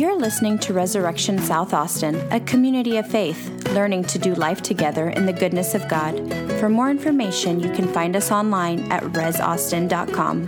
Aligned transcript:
You're 0.00 0.16
listening 0.16 0.58
to 0.60 0.72
Resurrection 0.72 1.38
South 1.38 1.74
Austin, 1.74 2.14
a 2.32 2.40
community 2.40 2.96
of 2.96 3.06
faith, 3.06 3.68
learning 3.74 4.04
to 4.04 4.18
do 4.18 4.34
life 4.34 4.62
together 4.62 5.10
in 5.10 5.26
the 5.26 5.32
goodness 5.34 5.74
of 5.74 5.86
God. 5.88 6.16
For 6.58 6.70
more 6.70 6.88
information, 6.88 7.60
you 7.60 7.70
can 7.70 7.86
find 7.86 8.16
us 8.16 8.30
online 8.30 8.90
at 8.90 9.02
resaustin.com. 9.02 10.46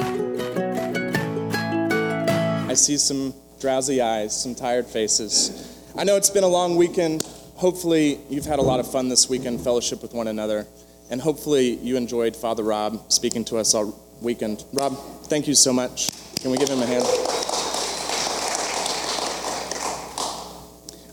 I 2.66 2.72
see 2.72 2.96
some 2.96 3.34
drowsy 3.60 4.00
eyes, 4.00 4.34
some 4.34 4.54
tired 4.54 4.86
faces. 4.86 5.84
I 5.98 6.04
know 6.04 6.16
it's 6.16 6.30
been 6.30 6.44
a 6.44 6.48
long 6.48 6.76
weekend. 6.76 7.22
Hopefully, 7.56 8.20
you've 8.30 8.46
had 8.46 8.58
a 8.58 8.62
lot 8.62 8.80
of 8.80 8.90
fun 8.90 9.10
this 9.10 9.28
weekend, 9.28 9.60
fellowship 9.60 10.00
with 10.00 10.14
one 10.14 10.28
another, 10.28 10.66
and 11.10 11.20
hopefully, 11.20 11.76
you 11.76 11.98
enjoyed 11.98 12.34
Father 12.34 12.62
Rob 12.62 13.12
speaking 13.12 13.44
to 13.44 13.58
us 13.58 13.74
all 13.74 14.02
weekend. 14.22 14.64
Rob, 14.72 14.96
thank 15.24 15.46
you 15.46 15.54
so 15.54 15.74
much. 15.74 16.10
Can 16.40 16.50
we 16.50 16.56
give 16.56 16.70
him 16.70 16.80
a 16.80 16.86
hand? 16.86 17.21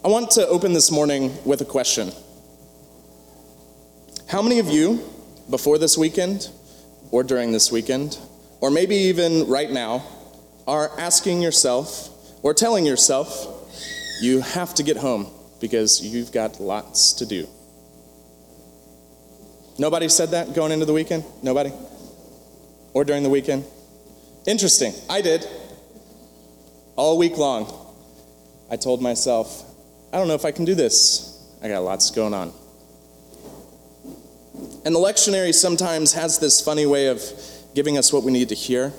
I 0.09 0.11
want 0.11 0.31
to 0.31 0.47
open 0.47 0.73
this 0.73 0.89
morning 0.89 1.37
with 1.45 1.61
a 1.61 1.65
question. 1.65 2.11
How 4.27 4.41
many 4.41 4.57
of 4.57 4.65
you, 4.65 5.07
before 5.51 5.77
this 5.77 5.99
weekend, 5.99 6.49
or 7.11 7.21
during 7.21 7.51
this 7.51 7.71
weekend, 7.71 8.17
or 8.59 8.71
maybe 8.71 8.95
even 8.95 9.47
right 9.47 9.69
now, 9.69 10.03
are 10.65 10.89
asking 10.99 11.43
yourself 11.43 12.09
or 12.41 12.55
telling 12.55 12.87
yourself, 12.87 13.69
you 14.19 14.41
have 14.41 14.73
to 14.73 14.83
get 14.83 14.97
home 14.97 15.27
because 15.61 16.03
you've 16.03 16.31
got 16.31 16.59
lots 16.59 17.13
to 17.13 17.27
do? 17.27 17.47
Nobody 19.77 20.09
said 20.09 20.31
that 20.31 20.55
going 20.55 20.71
into 20.71 20.85
the 20.85 20.93
weekend? 20.93 21.23
Nobody? 21.43 21.71
Or 22.95 23.05
during 23.05 23.21
the 23.21 23.29
weekend? 23.29 23.63
Interesting. 24.47 24.91
I 25.07 25.21
did. 25.21 25.47
All 26.95 27.19
week 27.19 27.37
long, 27.37 27.71
I 28.71 28.75
told 28.75 29.03
myself, 29.03 29.67
I 30.11 30.17
don't 30.17 30.27
know 30.27 30.33
if 30.33 30.45
I 30.45 30.51
can 30.51 30.65
do 30.65 30.73
this. 30.73 31.39
I 31.61 31.67
got 31.67 31.83
lots 31.83 32.09
going 32.09 32.33
on. 32.33 32.51
And 34.85 34.95
the 34.95 34.99
lectionary 34.99 35.53
sometimes 35.53 36.13
has 36.13 36.39
this 36.39 36.61
funny 36.61 36.85
way 36.85 37.07
of 37.07 37.21
giving 37.75 37.97
us 37.97 38.11
what 38.11 38.23
we 38.23 38.31
need 38.31 38.49
to 38.49 38.55
hear, 38.55 38.91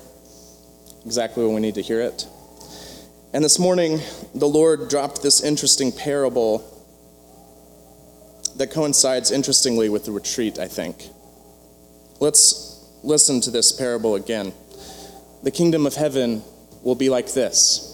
exactly 1.04 1.44
when 1.44 1.54
we 1.54 1.60
need 1.60 1.74
to 1.74 1.82
hear 1.82 2.00
it. 2.00 2.28
And 3.32 3.42
this 3.42 3.58
morning, 3.58 4.00
the 4.34 4.46
Lord 4.46 4.88
dropped 4.88 5.22
this 5.22 5.42
interesting 5.42 5.90
parable 5.90 6.64
that 8.56 8.70
coincides 8.70 9.32
interestingly 9.32 9.88
with 9.88 10.04
the 10.04 10.12
retreat, 10.12 10.58
I 10.58 10.68
think. 10.68 11.08
Let's 12.20 12.88
listen 13.02 13.40
to 13.42 13.50
this 13.50 13.72
parable 13.72 14.14
again. 14.14 14.52
The 15.42 15.50
kingdom 15.50 15.86
of 15.86 15.94
heaven 15.94 16.42
will 16.82 16.94
be 16.94 17.08
like 17.08 17.32
this 17.32 17.89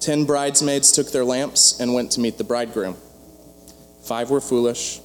Ten 0.00 0.24
bridesmaids 0.24 0.92
took 0.92 1.12
their 1.12 1.24
lamps 1.24 1.78
and 1.78 1.92
went 1.92 2.12
to 2.12 2.20
meet 2.20 2.38
the 2.38 2.44
bridegroom. 2.44 2.96
Five 4.02 4.30
were 4.30 4.40
foolish, 4.40 5.00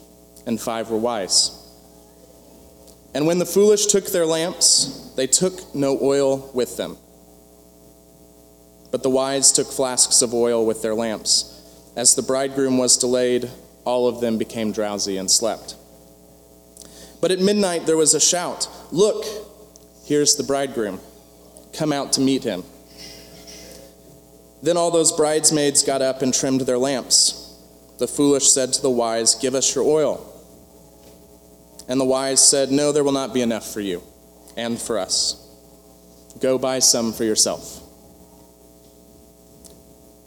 and 0.48 0.60
five 0.60 0.90
were 0.90 0.98
wise. 0.98 1.62
And 3.14 3.28
when 3.28 3.40
the 3.40 3.46
foolish 3.46 3.88
took 3.88 4.08
their 4.08 4.26
lamps, 4.26 5.14
they 5.18 5.28
took 5.28 5.76
no 5.76 6.00
oil 6.02 6.50
with 6.54 6.78
them. 6.78 6.98
But 8.92 9.04
the 9.04 9.10
wise 9.10 9.52
took 9.52 9.68
flasks 9.68 10.22
of 10.22 10.34
oil 10.34 10.66
with 10.66 10.82
their 10.82 10.96
lamps. 10.96 11.52
As 11.98 12.16
the 12.16 12.22
bridegroom 12.22 12.78
was 12.78 12.98
delayed, 12.98 13.50
all 13.84 14.08
of 14.08 14.22
them 14.22 14.38
became 14.38 14.72
drowsy 14.72 15.18
and 15.18 15.30
slept. 15.30 15.76
But 17.20 17.32
at 17.32 17.40
midnight 17.40 17.86
there 17.86 17.98
was 17.98 18.14
a 18.14 18.20
shout 18.20 18.70
Look, 18.92 19.26
here's 20.06 20.36
the 20.36 20.44
bridegroom. 20.44 21.00
Come 21.74 21.92
out 21.92 22.14
to 22.14 22.22
meet 22.22 22.44
him. 22.44 22.64
Then 24.62 24.78
all 24.78 24.92
those 24.92 25.12
bridesmaids 25.12 25.84
got 25.84 26.02
up 26.02 26.22
and 26.22 26.34
trimmed 26.34 26.62
their 26.62 26.78
lamps. 26.78 27.42
The 28.00 28.08
foolish 28.08 28.52
said 28.52 28.74
to 28.74 28.82
the 28.82 28.90
wise, 28.90 29.36
Give 29.36 29.56
us 29.56 29.74
your 29.76 29.84
oil. 29.84 30.32
And 31.88 32.00
the 32.00 32.06
wise 32.06 32.48
said, 32.48 32.72
No, 32.72 32.92
there 32.92 33.04
will 33.04 33.12
not 33.12 33.34
be 33.34 33.42
enough 33.42 33.72
for 33.72 33.82
you 33.82 34.02
and 34.58 34.80
for 34.80 34.98
us. 34.98 35.42
Go 36.40 36.58
buy 36.58 36.80
some 36.80 37.14
for 37.14 37.24
yourself. 37.24 37.82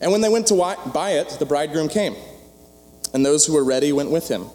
And 0.00 0.12
when 0.12 0.20
they 0.20 0.28
went 0.28 0.46
to 0.48 0.54
buy 0.54 1.10
it, 1.12 1.36
the 1.38 1.46
bridegroom 1.46 1.88
came, 1.88 2.14
and 3.12 3.26
those 3.26 3.46
who 3.46 3.54
were 3.54 3.64
ready 3.64 3.92
went 3.92 4.10
with 4.10 4.28
him 4.28 4.46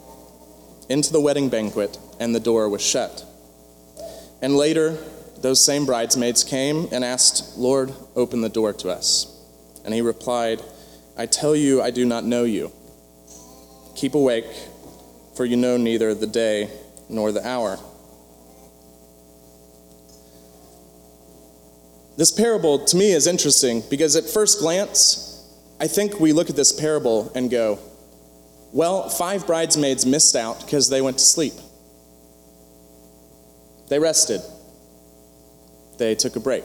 into 0.88 1.12
the 1.12 1.20
wedding 1.20 1.48
banquet, 1.48 1.98
and 2.18 2.34
the 2.34 2.40
door 2.40 2.68
was 2.68 2.82
shut. 2.82 3.24
And 4.40 4.56
later, 4.56 4.96
those 5.38 5.64
same 5.64 5.86
bridesmaids 5.86 6.44
came 6.44 6.88
and 6.92 7.04
asked, 7.04 7.58
Lord, 7.58 7.92
open 8.16 8.40
the 8.40 8.48
door 8.48 8.72
to 8.74 8.90
us. 8.90 9.30
And 9.84 9.92
he 9.92 10.00
replied, 10.00 10.62
I 11.16 11.26
tell 11.26 11.54
you, 11.54 11.82
I 11.82 11.90
do 11.90 12.04
not 12.04 12.24
know 12.24 12.44
you. 12.44 12.72
Keep 13.96 14.14
awake, 14.14 14.46
for 15.36 15.44
you 15.44 15.56
know 15.56 15.76
neither 15.76 16.14
the 16.14 16.26
day 16.26 16.70
nor 17.08 17.32
the 17.32 17.46
hour. 17.46 17.78
This 22.16 22.30
parable 22.30 22.84
to 22.86 22.96
me 22.96 23.12
is 23.12 23.26
interesting 23.26 23.82
because 23.90 24.14
at 24.14 24.24
first 24.24 24.60
glance, 24.60 25.30
I 25.80 25.88
think 25.88 26.20
we 26.20 26.32
look 26.32 26.48
at 26.48 26.56
this 26.56 26.72
parable 26.72 27.32
and 27.34 27.50
go, 27.50 27.78
well, 28.72 29.08
five 29.08 29.46
bridesmaids 29.46 30.06
missed 30.06 30.36
out 30.36 30.60
because 30.60 30.88
they 30.88 31.00
went 31.00 31.18
to 31.18 31.24
sleep. 31.24 31.54
They 33.88 33.98
rested. 33.98 34.40
They 35.98 36.14
took 36.14 36.36
a 36.36 36.40
break. 36.40 36.64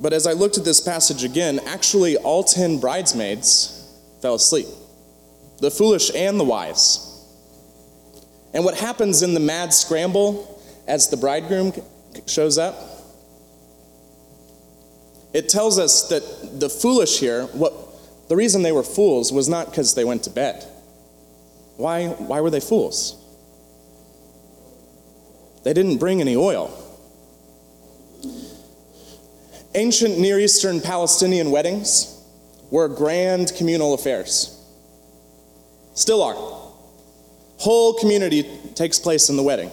But 0.00 0.12
as 0.12 0.26
I 0.26 0.32
looked 0.32 0.58
at 0.58 0.64
this 0.64 0.80
passage 0.80 1.24
again, 1.24 1.60
actually 1.66 2.16
all 2.16 2.44
10 2.44 2.78
bridesmaids 2.78 3.70
fell 4.20 4.34
asleep 4.34 4.66
the 5.60 5.70
foolish 5.70 6.10
and 6.14 6.38
the 6.38 6.44
wise. 6.44 7.10
And 8.52 8.64
what 8.64 8.76
happens 8.76 9.22
in 9.22 9.34
the 9.34 9.40
mad 9.40 9.72
scramble 9.72 10.62
as 10.86 11.08
the 11.08 11.16
bridegroom 11.16 11.72
shows 12.26 12.58
up? 12.58 12.74
It 15.32 15.48
tells 15.48 15.78
us 15.78 16.08
that 16.08 16.60
the 16.60 16.68
foolish 16.68 17.18
here, 17.18 17.44
what 17.46 17.72
the 18.28 18.36
reason 18.36 18.62
they 18.62 18.72
were 18.72 18.82
fools 18.82 19.32
was 19.32 19.48
not 19.48 19.70
because 19.70 19.94
they 19.94 20.04
went 20.04 20.24
to 20.24 20.30
bed. 20.30 20.64
Why, 21.76 22.08
why 22.08 22.40
were 22.40 22.50
they 22.50 22.60
fools? 22.60 23.20
They 25.64 25.72
didn't 25.72 25.98
bring 25.98 26.20
any 26.20 26.36
oil. 26.36 26.83
Ancient 29.76 30.18
Near 30.18 30.38
Eastern 30.38 30.80
Palestinian 30.80 31.50
weddings 31.50 32.22
were 32.70 32.86
grand 32.86 33.52
communal 33.56 33.94
affairs. 33.94 34.60
Still 35.94 36.22
are. 36.22 36.34
Whole 37.58 37.94
community 37.94 38.44
takes 38.74 39.00
place 39.00 39.30
in 39.30 39.36
the 39.36 39.42
wedding. 39.42 39.70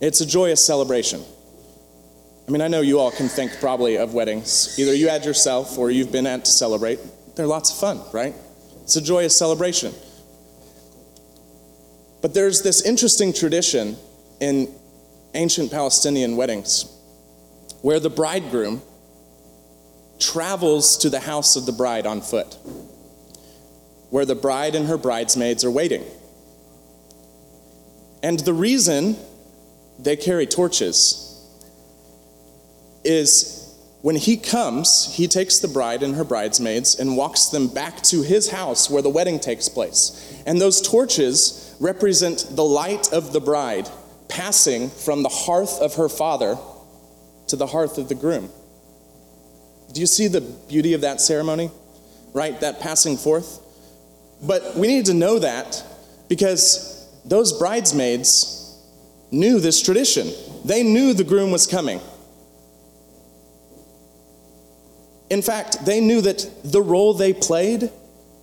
It's 0.00 0.20
a 0.20 0.26
joyous 0.26 0.64
celebration. 0.64 1.22
I 2.48 2.50
mean, 2.50 2.60
I 2.60 2.66
know 2.66 2.80
you 2.80 2.98
all 2.98 3.12
can 3.12 3.28
think 3.28 3.52
probably 3.60 3.96
of 3.96 4.12
weddings. 4.12 4.76
Either 4.76 4.94
you 4.94 5.08
had 5.08 5.24
yourself 5.24 5.78
or 5.78 5.92
you've 5.92 6.10
been 6.10 6.26
at 6.26 6.44
to 6.44 6.50
celebrate. 6.50 6.98
They're 7.36 7.46
lots 7.46 7.70
of 7.70 7.78
fun, 7.78 8.00
right? 8.12 8.34
It's 8.82 8.96
a 8.96 9.00
joyous 9.00 9.36
celebration. 9.36 9.94
But 12.20 12.34
there's 12.34 12.62
this 12.62 12.82
interesting 12.82 13.32
tradition 13.32 13.96
in 14.40 14.74
ancient 15.34 15.70
Palestinian 15.70 16.36
weddings 16.36 16.86
where 17.82 18.00
the 18.00 18.10
bridegroom 18.10 18.82
travels 20.22 20.96
to 20.98 21.10
the 21.10 21.20
house 21.20 21.56
of 21.56 21.66
the 21.66 21.72
bride 21.72 22.06
on 22.06 22.20
foot, 22.20 22.56
where 24.10 24.24
the 24.24 24.34
bride 24.34 24.74
and 24.74 24.86
her 24.86 24.96
bridesmaids 24.96 25.64
are 25.64 25.70
waiting. 25.70 26.04
And 28.22 28.38
the 28.40 28.54
reason 28.54 29.16
they 29.98 30.16
carry 30.16 30.46
torches 30.46 31.28
is 33.04 33.58
when 34.02 34.16
he 34.16 34.36
comes, 34.36 35.12
he 35.14 35.26
takes 35.26 35.58
the 35.58 35.68
bride 35.68 36.02
and 36.02 36.14
her 36.14 36.24
bridesmaids 36.24 36.98
and 36.98 37.16
walks 37.16 37.46
them 37.46 37.68
back 37.68 38.02
to 38.02 38.22
his 38.22 38.50
house 38.50 38.88
where 38.88 39.02
the 39.02 39.10
wedding 39.10 39.40
takes 39.40 39.68
place. 39.68 40.42
And 40.46 40.60
those 40.60 40.80
torches 40.80 41.74
represent 41.80 42.46
the 42.50 42.64
light 42.64 43.12
of 43.12 43.32
the 43.32 43.40
bride 43.40 43.88
passing 44.28 44.88
from 44.88 45.22
the 45.22 45.28
hearth 45.28 45.80
of 45.80 45.94
her 45.96 46.08
father 46.08 46.56
to 47.48 47.56
the 47.56 47.66
hearth 47.66 47.98
of 47.98 48.08
the 48.08 48.14
groom. 48.14 48.50
Do 49.92 50.00
you 50.00 50.06
see 50.06 50.26
the 50.26 50.40
beauty 50.40 50.94
of 50.94 51.02
that 51.02 51.20
ceremony? 51.20 51.70
Right? 52.32 52.58
That 52.60 52.80
passing 52.80 53.16
forth? 53.16 53.60
But 54.42 54.74
we 54.74 54.88
need 54.88 55.06
to 55.06 55.14
know 55.14 55.38
that 55.38 55.84
because 56.28 57.08
those 57.24 57.52
bridesmaids 57.52 58.76
knew 59.30 59.60
this 59.60 59.80
tradition. 59.80 60.30
They 60.64 60.82
knew 60.82 61.12
the 61.12 61.24
groom 61.24 61.50
was 61.50 61.66
coming. 61.66 62.00
In 65.30 65.42
fact, 65.42 65.84
they 65.84 66.00
knew 66.00 66.20
that 66.22 66.46
the 66.64 66.82
role 66.82 67.14
they 67.14 67.32
played 67.32 67.90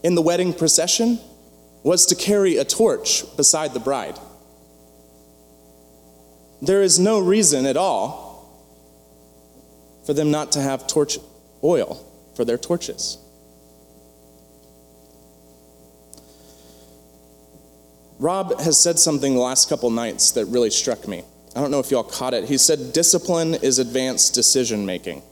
in 0.04 0.16
the 0.16 0.22
wedding 0.22 0.54
procession 0.54 1.20
was 1.84 2.08
to 2.08 2.16
carry 2.16 2.58
a 2.58 2.66
torch 2.66 3.24
beside 3.38 3.74
the 3.74 3.80
bride. 3.80 4.18
There 6.62 6.82
is 6.82 7.00
no 7.00 7.20
reason 7.20 7.66
at 7.66 7.78
all 7.78 8.30
for 10.06 10.14
them 10.14 10.32
not 10.32 10.54
to 10.54 10.62
have 10.62 10.88
torch 10.88 11.20
oil 11.64 12.06
for 12.36 12.46
their 12.46 12.58
torches. 12.58 13.18
Rob 18.20 18.60
has 18.60 18.78
said 18.78 19.00
something 19.00 19.34
the 19.34 19.40
last 19.40 19.70
couple 19.70 19.90
nights 19.90 20.32
that 20.32 20.46
really 20.46 20.70
struck 20.70 21.08
me. 21.08 21.24
I 21.56 21.62
don't 21.62 21.72
know 21.72 21.80
if 21.80 21.90
y'all 21.90 22.04
caught 22.04 22.34
it. 22.34 22.46
He 22.46 22.58
said, 22.58 22.94
Discipline 22.94 23.56
is 23.56 23.80
advanced 23.80 24.34
decision 24.34 24.86
making. 24.86 25.24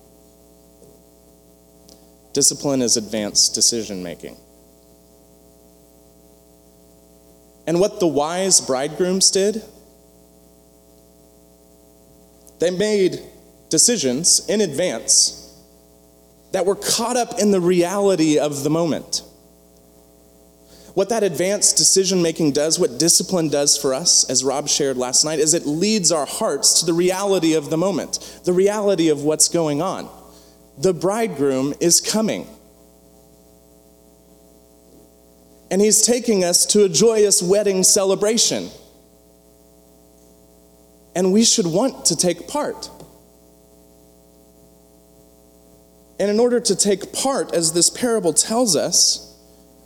Discipline 2.33 2.81
is 2.81 2.97
advanced 2.97 3.53
decision 3.55 4.03
making. 4.03 4.37
And 7.67 7.81
what 7.81 7.99
the 7.99 8.07
wise 8.07 8.61
bridegrooms 8.61 9.29
did, 9.31 9.61
they 12.59 12.71
made 12.71 13.19
decisions 13.69 14.47
in 14.47 14.61
advance 14.61 15.46
that 16.57 16.65
we're 16.65 16.73
caught 16.73 17.15
up 17.15 17.37
in 17.37 17.51
the 17.51 17.61
reality 17.61 18.39
of 18.39 18.63
the 18.63 18.69
moment. 18.71 19.21
What 20.95 21.09
that 21.09 21.21
advanced 21.21 21.77
decision 21.77 22.23
making 22.23 22.53
does, 22.53 22.79
what 22.79 22.97
discipline 22.97 23.49
does 23.49 23.77
for 23.77 23.93
us, 23.93 24.27
as 24.27 24.43
Rob 24.43 24.67
shared 24.67 24.97
last 24.97 25.23
night, 25.23 25.37
is 25.37 25.53
it 25.53 25.67
leads 25.67 26.11
our 26.11 26.25
hearts 26.25 26.79
to 26.79 26.87
the 26.87 26.93
reality 26.93 27.53
of 27.53 27.69
the 27.69 27.77
moment, 27.77 28.39
the 28.43 28.53
reality 28.53 29.09
of 29.09 29.21
what's 29.21 29.49
going 29.49 29.83
on. 29.83 30.09
The 30.79 30.95
bridegroom 30.95 31.75
is 31.79 32.01
coming. 32.01 32.47
And 35.69 35.79
he's 35.79 36.01
taking 36.01 36.43
us 36.43 36.65
to 36.67 36.85
a 36.85 36.89
joyous 36.89 37.43
wedding 37.43 37.83
celebration. 37.83 38.71
And 41.15 41.31
we 41.31 41.43
should 41.43 41.67
want 41.67 42.05
to 42.05 42.15
take 42.15 42.47
part. 42.47 42.89
And 46.19 46.29
in 46.29 46.39
order 46.39 46.59
to 46.59 46.75
take 46.75 47.13
part, 47.13 47.53
as 47.53 47.73
this 47.73 47.89
parable 47.89 48.33
tells 48.33 48.75
us, 48.75 49.35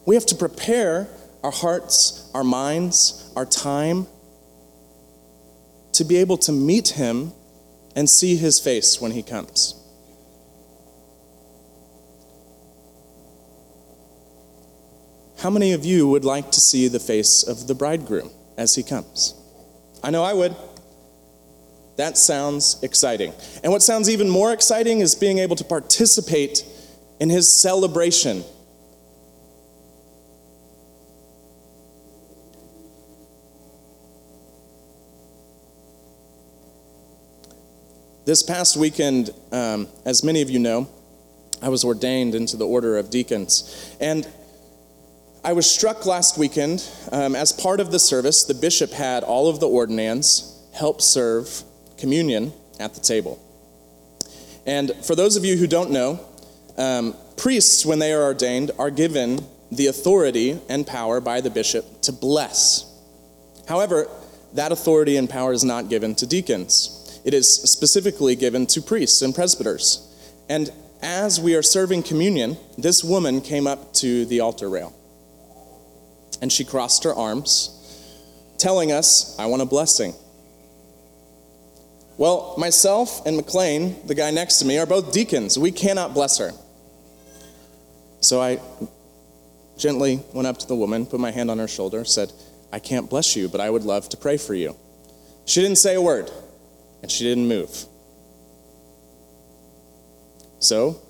we 0.06 0.16
have 0.16 0.26
to 0.28 0.36
prepare 0.36 1.08
our 1.44 1.52
hearts, 1.52 2.30
our 2.34 2.44
minds, 2.44 3.32
our 3.36 3.46
time 3.46 4.08
to 5.94 6.04
be 6.04 6.18
able 6.18 6.38
to 6.38 6.52
meet 6.52 6.90
Him 6.90 7.34
and 7.96 8.10
see 8.10 8.36
His 8.36 8.60
face 8.60 9.02
when 9.02 9.12
He 9.12 9.24
comes. 9.24 9.76
How 15.42 15.50
many 15.50 15.74
of 15.74 15.84
you 15.84 16.08
would 16.08 16.24
like 16.24 16.52
to 16.52 16.60
see 16.60 16.88
the 16.88 17.00
face 17.00 17.42
of 17.42 17.66
the 17.66 17.74
bridegroom 17.74 18.30
as 18.60 18.76
he 18.76 18.84
comes? 18.84 19.34
I 20.04 20.12
know 20.12 20.24
I 20.24 20.34
would. 20.34 20.56
That 22.02 22.18
sounds 22.18 22.82
exciting. 22.82 23.32
And 23.64 23.72
what 23.72 23.84
sounds 23.84 24.10
even 24.10 24.28
more 24.28 24.52
exciting 24.54 25.02
is 25.02 25.14
being 25.14 25.38
able 25.38 25.56
to 25.56 25.64
participate 25.64 26.66
in 27.20 27.30
his 27.30 27.48
celebration 27.56 28.44
This 38.26 38.42
past 38.42 38.78
weekend, 38.78 39.30
um, 39.52 39.88
as 40.04 40.24
many 40.24 40.42
of 40.42 40.50
you 40.50 40.58
know, 40.58 40.88
I 41.62 41.70
was 41.70 41.84
ordained 41.84 42.34
into 42.34 42.58
the 42.58 42.66
order 42.66 42.98
of 42.98 43.12
deacons. 43.12 43.96
And 44.00 44.28
I 45.44 45.54
was 45.54 45.70
struck 45.70 46.08
last 46.08 46.38
weekend, 46.38 46.90
um, 47.12 47.36
as 47.36 47.52
part 47.52 47.80
of 47.80 47.92
the 47.92 48.00
service, 48.00 48.44
the 48.44 48.54
bishop 48.56 48.92
had 48.92 49.24
all 49.24 49.50
of 49.50 49.60
the 49.60 49.68
ordinands 49.68 50.60
help 50.74 51.02
serve 51.02 51.64
communion 52.02 52.52
at 52.80 52.94
the 52.94 53.00
table. 53.00 53.40
And 54.66 54.92
for 55.06 55.16
those 55.16 55.38
of 55.38 55.46
you 55.46 55.56
who 55.56 55.68
don't 55.68 55.92
know, 55.92 56.20
um, 56.78 57.16
priests, 57.38 57.86
when 57.86 58.00
they 58.00 58.12
are 58.12 58.24
ordained, 58.24 58.72
are 58.78 58.92
given 58.92 59.46
the 59.72 59.88
authority 59.88 60.60
and 60.68 60.86
power 60.86 61.22
by 61.22 61.42
the 61.42 61.50
bishop 61.50 62.02
to 62.02 62.12
bless. 62.12 62.86
However, 63.68 64.08
that 64.54 64.72
authority 64.72 65.16
and 65.16 65.30
power 65.30 65.54
is 65.54 65.64
not 65.64 65.90
given 65.90 66.16
to 66.16 66.28
deacons. 66.28 67.20
It 67.24 67.34
is 67.34 67.48
specifically 67.72 68.36
given 68.36 68.66
to 68.68 68.82
priests 68.82 69.22
and 69.22 69.34
presbyters. 69.34 70.08
And 70.50 70.70
as 71.02 71.40
we 71.40 71.56
are 71.56 71.64
serving 71.64 72.04
communion, 72.04 72.58
this 72.78 73.04
woman 73.04 73.42
came 73.42 73.68
up 73.68 73.94
to 73.96 74.26
the 74.26 74.42
altar 74.42 74.70
rail. 74.70 74.94
And 76.42 76.52
she 76.52 76.66
crossed 76.66 77.04
her 77.04 77.14
arms, 77.14 77.78
telling 78.58 78.92
us, 78.92 79.38
I 79.40 79.46
want 79.46 79.62
a 79.62 79.66
blessing. 79.66 80.14
Well, 82.18 82.56
myself 82.58 83.26
and 83.26 83.36
McLean, 83.36 83.96
the 84.06 84.16
guy 84.16 84.32
next 84.32 84.58
to 84.58 84.66
me, 84.66 84.78
are 84.78 84.86
both 84.86 85.12
deacons. 85.12 85.58
We 85.58 85.72
cannot 85.72 86.14
bless 86.14 86.38
her. 86.38 86.52
So 88.20 88.42
I 88.42 88.60
gently 89.78 90.22
went 90.34 90.48
up 90.48 90.60
to 90.60 90.68
the 90.68 90.76
woman, 90.76 91.06
put 91.06 91.20
my 91.20 91.32
hand 91.32 91.50
on 91.50 91.58
her 91.58 91.68
shoulder, 91.68 92.06
said, 92.06 92.32
I 92.72 92.80
can't 92.80 93.10
bless 93.10 93.36
you, 93.36 93.50
but 93.50 93.60
I 93.60 93.70
would 93.70 93.84
love 93.84 94.08
to 94.10 94.18
pray 94.18 94.38
for 94.38 94.54
you. 94.54 94.76
She 95.46 95.62
didn't 95.62 95.78
say 95.78 95.96
a 95.96 96.02
word 96.02 96.32
and 97.02 97.12
she 97.12 97.24
didn't 97.24 97.48
move. 97.48 97.86
So 100.60 101.02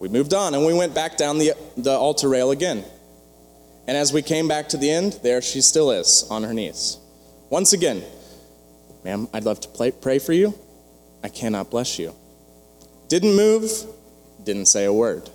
we 0.00 0.08
moved 0.08 0.34
on 0.34 0.54
and 0.54 0.66
we 0.66 0.74
went 0.74 0.94
back 0.94 1.16
down 1.16 1.38
the, 1.38 1.52
the 1.76 1.92
altar 1.92 2.28
rail 2.28 2.50
again. 2.50 2.84
And 3.86 3.96
as 3.96 4.12
we 4.12 4.22
came 4.22 4.48
back 4.48 4.70
to 4.70 4.76
the 4.76 4.90
end, 4.90 5.20
there 5.22 5.40
she 5.40 5.60
still 5.60 5.90
is 5.92 6.26
on 6.30 6.42
her 6.42 6.52
knees. 6.52 6.98
Once 7.50 7.72
again, 7.72 8.02
ma'am, 9.04 9.28
I'd 9.32 9.44
love 9.44 9.60
to 9.60 9.68
play, 9.68 9.90
pray 9.90 10.18
for 10.18 10.32
you. 10.32 10.58
I 11.22 11.28
cannot 11.28 11.70
bless 11.70 11.98
you. 11.98 12.14
Didn't 13.08 13.36
move, 13.36 13.70
didn't 14.42 14.66
say 14.66 14.84
a 14.84 14.92
word. 14.92 15.30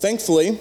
Thankfully, 0.00 0.58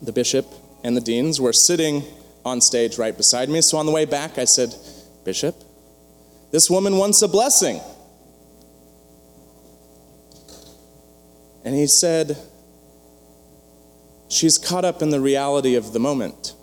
the 0.00 0.12
bishop 0.12 0.46
and 0.84 0.96
the 0.96 1.00
deans 1.00 1.40
were 1.40 1.52
sitting 1.52 2.04
on 2.44 2.60
stage 2.60 2.98
right 2.98 3.16
beside 3.16 3.48
me. 3.48 3.60
So 3.60 3.78
on 3.78 3.86
the 3.86 3.92
way 3.92 4.04
back, 4.04 4.38
I 4.38 4.44
said, 4.44 4.74
Bishop, 5.24 5.54
this 6.50 6.68
woman 6.68 6.96
wants 6.96 7.22
a 7.22 7.28
blessing. 7.28 7.80
And 11.64 11.74
he 11.74 11.86
said, 11.86 12.36
She's 14.28 14.58
caught 14.58 14.84
up 14.84 15.02
in 15.02 15.10
the 15.10 15.20
reality 15.20 15.74
of 15.74 15.92
the 15.92 16.00
moment. 16.00 16.54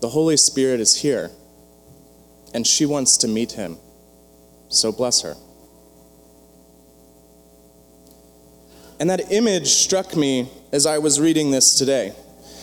The 0.00 0.08
Holy 0.08 0.36
Spirit 0.36 0.80
is 0.80 0.96
here, 1.02 1.30
and 2.54 2.66
she 2.66 2.86
wants 2.86 3.18
to 3.18 3.28
meet 3.28 3.52
him. 3.52 3.76
So 4.68 4.92
bless 4.92 5.20
her. 5.22 5.34
And 8.98 9.10
that 9.10 9.32
image 9.32 9.68
struck 9.68 10.16
me 10.16 10.48
as 10.72 10.86
I 10.86 10.98
was 10.98 11.20
reading 11.20 11.50
this 11.50 11.74
today. 11.74 12.14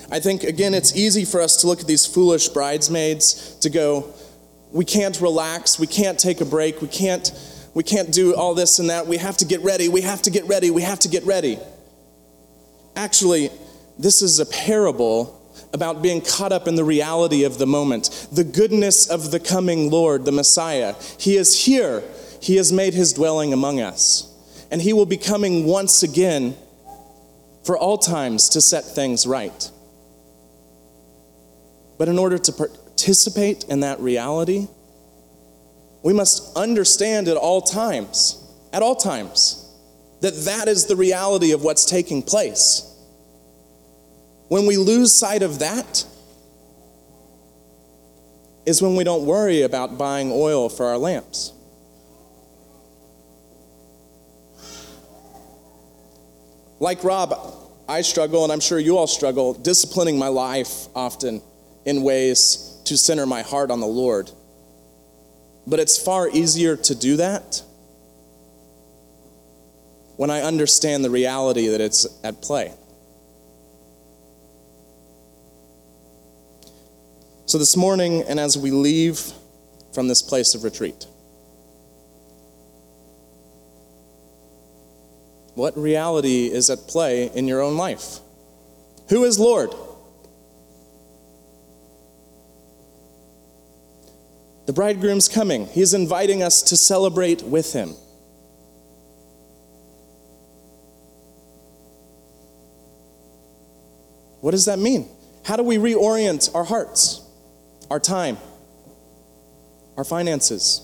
I 0.10 0.20
think, 0.20 0.44
again, 0.44 0.74
it's 0.74 0.96
easy 0.96 1.26
for 1.26 1.42
us 1.42 1.58
to 1.58 1.68
look 1.68 1.82
at 1.82 1.88
these 1.88 2.06
foolish 2.06 2.48
bridesmaids 2.50 3.58
to 3.60 3.70
go, 3.70 4.14
we 4.72 4.86
can't 4.86 5.20
relax, 5.22 5.78
we 5.78 5.88
can't 5.88 6.18
take 6.18 6.42
a 6.42 6.46
break, 6.46 6.82
we 6.82 6.88
can't 6.88 7.32
we 7.74 7.84
can't 7.84 8.12
do 8.12 8.36
all 8.36 8.54
this 8.54 8.80
and 8.80 8.90
that. 8.90 9.08
We 9.08 9.18
have 9.18 9.38
to 9.38 9.46
get 9.46 9.62
ready, 9.62 9.88
we 9.88 10.02
have 10.02 10.22
to 10.24 10.30
get 10.30 10.46
ready, 10.46 10.72
we 10.72 10.82
have 10.82 11.00
to 11.00 11.08
get 11.08 11.24
ready. 11.24 11.58
Actually, 12.96 13.50
this 13.98 14.22
is 14.22 14.40
a 14.40 14.46
parable 14.46 15.41
about 15.74 16.02
being 16.02 16.22
caught 16.22 16.52
up 16.52 16.68
in 16.68 16.76
the 16.76 16.84
reality 16.84 17.44
of 17.44 17.58
the 17.58 17.68
moment, 17.68 18.28
the 18.32 18.44
goodness 18.44 19.10
of 19.10 19.32
the 19.32 19.40
coming 19.40 19.90
Lord, 19.90 20.26
the 20.26 20.32
Messiah. 20.32 20.96
He 21.18 21.38
is 21.38 21.66
here. 21.66 22.04
He 22.42 22.58
has 22.58 22.74
made 22.74 22.94
his 22.94 23.14
dwelling 23.14 23.54
among 23.54 23.80
us. 23.80 24.28
And 24.70 24.82
he 24.82 24.94
will 24.94 25.06
be 25.06 25.18
coming 25.18 25.66
once 25.66 26.04
again 26.04 26.56
for 27.64 27.78
all 27.78 27.98
times 27.98 28.50
to 28.50 28.62
set 28.62 28.84
things 28.84 29.26
right. 29.28 29.72
But 31.98 32.10
in 32.10 32.18
order 32.18 32.38
to 32.38 32.52
participate 32.52 33.66
in 33.66 33.82
that 33.82 34.00
reality, 34.00 34.68
we 36.04 36.14
must 36.14 36.58
understand 36.58 37.28
at 37.28 37.38
all 37.38 37.62
times, 37.62 38.44
at 38.74 38.82
all 38.82 38.96
times, 38.96 39.58
that 40.22 40.36
that 40.46 40.68
is 40.68 40.86
the 40.86 40.96
reality 40.96 41.52
of 41.52 41.64
what's 41.64 41.86
taking 41.86 42.24
place. 42.24 42.91
When 44.52 44.66
we 44.66 44.76
lose 44.76 45.14
sight 45.16 45.44
of 45.44 45.60
that, 45.60 46.04
is 48.66 48.82
when 48.82 48.98
we 48.98 49.06
don't 49.06 49.26
worry 49.26 49.62
about 49.62 49.98
buying 49.98 50.30
oil 50.30 50.68
for 50.68 50.88
our 50.88 50.98
lamps. 50.98 51.54
Like 56.82 57.02
Rob, 57.06 57.34
I 57.88 58.02
struggle, 58.02 58.44
and 58.44 58.52
I'm 58.52 58.60
sure 58.60 58.78
you 58.78 58.98
all 58.98 59.08
struggle, 59.08 59.54
disciplining 59.54 60.20
my 60.20 60.28
life 60.28 60.88
often 60.94 61.42
in 61.86 62.04
ways 62.04 62.78
to 62.84 62.98
center 62.98 63.26
my 63.26 63.44
heart 63.44 63.72
on 63.72 63.80
the 63.80 63.88
Lord. 63.88 64.30
But 65.66 65.80
it's 65.80 65.98
far 65.98 66.28
easier 66.28 66.76
to 66.76 66.94
do 66.94 67.16
that 67.16 67.64
when 70.18 70.30
I 70.30 70.42
understand 70.42 71.06
the 71.06 71.10
reality 71.10 71.70
that 71.70 71.80
it's 71.80 72.06
at 72.26 72.42
play. 72.42 72.74
So, 77.52 77.58
this 77.58 77.76
morning, 77.76 78.24
and 78.30 78.40
as 78.40 78.58
we 78.58 78.72
leave 78.72 79.20
from 79.94 80.08
this 80.08 80.22
place 80.22 80.56
of 80.56 80.64
retreat, 80.64 81.06
What 85.56 85.78
reality 85.78 86.46
is 86.46 86.70
at 86.70 86.88
play 86.88 87.30
in 87.36 87.50
your 87.50 87.60
own 87.62 87.76
life? 87.76 88.20
Who 89.10 89.26
is 89.26 89.38
Lord? 89.38 89.74
The 94.66 94.72
bridegroom's 94.72 95.28
coming. 95.28 95.66
He's 95.68 95.94
inviting 95.94 96.42
us 96.42 96.62
to 96.62 96.78
celebrate 96.78 97.44
with 97.44 97.74
him. 97.74 97.96
What 104.40 104.52
does 104.52 104.64
that 104.68 104.80
mean? 104.80 105.10
How 105.44 105.58
do 105.58 105.64
we 105.64 105.76
reorient 105.76 106.56
our 106.56 106.64
hearts, 106.64 107.28
our 107.92 108.00
time, 108.00 108.38
our 109.98 110.06
finances? 110.06 110.82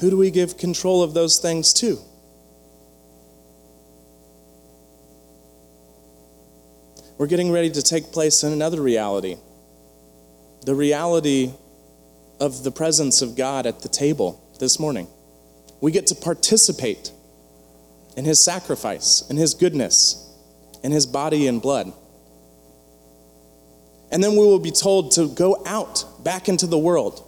Who 0.00 0.10
do 0.10 0.16
we 0.16 0.32
give 0.32 0.58
control 0.58 1.04
of 1.04 1.14
those 1.14 1.38
things 1.38 1.72
to? 1.74 2.00
We're 7.16 7.28
getting 7.28 7.52
ready 7.52 7.70
to 7.70 7.80
take 7.80 8.10
place 8.10 8.42
in 8.42 8.52
another 8.52 8.82
reality 8.82 9.36
the 10.66 10.74
reality 10.74 11.52
of 12.40 12.64
the 12.64 12.72
presence 12.72 13.22
of 13.22 13.36
God 13.36 13.66
at 13.66 13.82
the 13.82 13.88
table 13.88 14.44
this 14.58 14.80
morning. 14.80 15.06
We 15.80 15.92
get 15.92 16.08
to 16.08 16.16
participate 16.16 17.12
in 18.16 18.24
his 18.24 18.44
sacrifice, 18.44 19.22
in 19.30 19.36
his 19.36 19.54
goodness, 19.54 20.28
in 20.82 20.90
his 20.90 21.06
body 21.06 21.46
and 21.46 21.62
blood. 21.62 21.92
And 24.12 24.22
then 24.22 24.32
we 24.32 24.38
will 24.38 24.60
be 24.60 24.70
told 24.70 25.10
to 25.12 25.28
go 25.28 25.62
out 25.66 26.04
back 26.22 26.48
into 26.48 26.66
the 26.66 26.78
world 26.78 27.26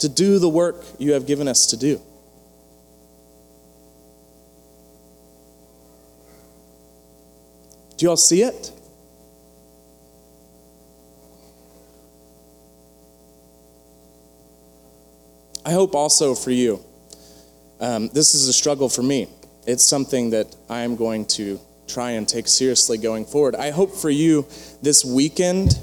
to 0.00 0.08
do 0.08 0.38
the 0.38 0.48
work 0.48 0.84
you 0.98 1.12
have 1.12 1.26
given 1.26 1.48
us 1.48 1.68
to 1.68 1.76
do. 1.76 2.00
Do 7.96 8.04
you 8.04 8.10
all 8.10 8.16
see 8.16 8.42
it? 8.42 8.72
I 15.64 15.72
hope 15.72 15.94
also 15.94 16.34
for 16.34 16.50
you, 16.50 16.84
um, 17.80 18.08
this 18.08 18.34
is 18.34 18.48
a 18.48 18.52
struggle 18.52 18.90
for 18.90 19.02
me 19.02 19.28
it's 19.66 19.84
something 19.84 20.30
that 20.30 20.54
I 20.68 20.80
am 20.80 20.96
going 20.96 21.26
to 21.26 21.58
try 21.86 22.12
and 22.12 22.28
take 22.28 22.48
seriously 22.48 22.98
going 22.98 23.26
forward. 23.26 23.54
I 23.54 23.70
hope 23.70 23.94
for 23.94 24.10
you 24.10 24.46
this 24.82 25.04
weekend 25.04 25.78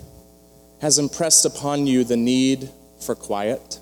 has 0.81 0.97
impressed 0.97 1.45
upon 1.45 1.87
you 1.87 2.03
the 2.03 2.17
need 2.17 2.69
for 2.99 3.15
quiet, 3.15 3.79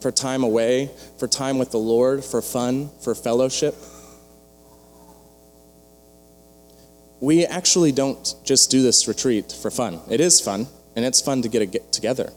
for 0.00 0.10
time 0.10 0.42
away, 0.42 0.90
for 1.18 1.26
time 1.26 1.58
with 1.58 1.70
the 1.70 1.78
Lord, 1.78 2.24
for 2.24 2.42
fun, 2.42 2.90
for 3.02 3.14
fellowship. 3.14 3.74
We 7.20 7.46
actually 7.46 7.92
don't 7.92 8.34
just 8.44 8.70
do 8.70 8.82
this 8.82 9.06
retreat 9.06 9.52
for 9.52 9.70
fun. 9.70 10.00
It 10.10 10.20
is 10.20 10.40
fun, 10.40 10.66
and 10.96 11.04
it's 11.04 11.20
fun 11.20 11.42
to 11.42 11.48
get, 11.48 11.62
a, 11.62 11.66
get 11.66 11.92
together. 11.92 12.32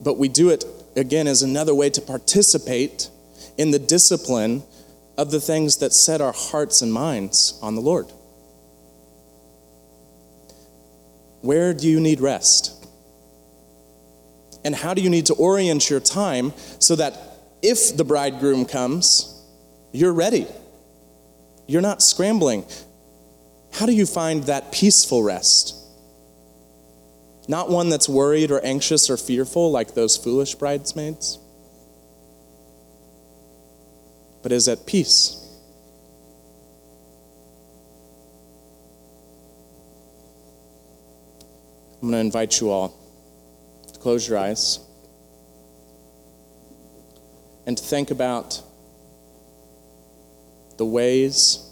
But 0.00 0.18
we 0.18 0.28
do 0.28 0.50
it 0.50 0.64
again 0.96 1.26
as 1.26 1.42
another 1.42 1.74
way 1.74 1.90
to 1.90 2.00
participate 2.00 3.08
in 3.56 3.70
the 3.70 3.78
discipline 3.78 4.62
of 5.18 5.30
the 5.30 5.40
things 5.40 5.78
that 5.78 5.92
set 5.92 6.20
our 6.20 6.32
hearts 6.32 6.82
and 6.82 6.92
minds 6.92 7.58
on 7.62 7.74
the 7.74 7.80
Lord. 7.80 8.06
Where 11.40 11.72
do 11.72 11.88
you 11.88 12.00
need 12.00 12.20
rest? 12.20 12.72
And 14.64 14.74
how 14.74 14.94
do 14.94 15.00
you 15.00 15.10
need 15.10 15.26
to 15.26 15.34
orient 15.34 15.88
your 15.88 16.00
time 16.00 16.52
so 16.78 16.96
that 16.96 17.16
if 17.62 17.96
the 17.96 18.04
bridegroom 18.04 18.66
comes, 18.66 19.32
you're 19.92 20.12
ready? 20.12 20.46
You're 21.66 21.82
not 21.82 22.02
scrambling. 22.02 22.64
How 23.72 23.86
do 23.86 23.92
you 23.92 24.06
find 24.06 24.44
that 24.44 24.72
peaceful 24.72 25.22
rest? 25.22 25.74
Not 27.48 27.70
one 27.70 27.88
that's 27.88 28.08
worried 28.08 28.50
or 28.50 28.64
anxious 28.64 29.08
or 29.08 29.16
fearful 29.16 29.70
like 29.70 29.94
those 29.94 30.16
foolish 30.16 30.56
bridesmaids 30.56 31.38
but 34.46 34.52
is 34.52 34.68
at 34.68 34.86
peace. 34.86 35.44
I'm 42.00 42.02
going 42.02 42.12
to 42.12 42.18
invite 42.18 42.60
you 42.60 42.70
all 42.70 42.96
to 43.92 43.98
close 43.98 44.28
your 44.28 44.38
eyes 44.38 44.78
and 47.66 47.76
to 47.76 47.82
think 47.82 48.12
about 48.12 48.62
the 50.76 50.84
ways 50.84 51.68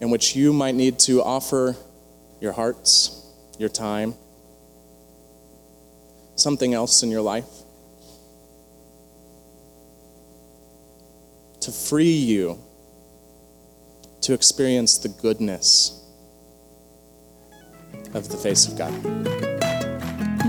in 0.00 0.10
which 0.10 0.36
you 0.36 0.52
might 0.52 0.76
need 0.76 1.00
to 1.00 1.24
offer 1.24 1.74
your 2.40 2.52
hearts, 2.52 3.26
your 3.58 3.68
time, 3.68 4.14
something 6.36 6.72
else 6.72 7.02
in 7.02 7.10
your 7.10 7.22
life. 7.22 7.63
To 11.64 11.72
free 11.72 12.12
you 12.12 12.58
to 14.20 14.32
experience 14.32 14.98
the 14.98 15.08
goodness 15.08 16.02
of 18.14 18.28
the 18.28 18.36
face 18.36 18.68
of 18.68 18.76
God. 18.78 18.92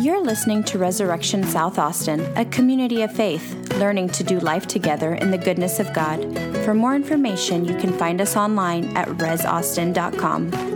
You're 0.04 0.22
listening 0.22 0.64
to 0.66 0.78
Resurrection 0.78 1.44
South 1.44 1.80
Austin, 1.80 2.22
a 2.38 2.46
community 2.46 3.02
of 3.02 3.12
faith, 3.12 3.74
learning 3.76 4.10
to 4.10 4.24
do 4.24 4.40
life 4.40 4.68
together 4.68 5.16
in 5.16 5.32
the 5.32 5.38
goodness 5.38 5.80
of 5.80 5.92
God. 5.94 6.22
For 6.64 6.74
more 6.74 6.96
information, 6.96 7.66
you 7.66 7.76
can 7.76 7.92
find 7.92 8.22
us 8.22 8.36
online 8.36 8.96
at 8.96 9.08
resaustin.com. 9.08 10.75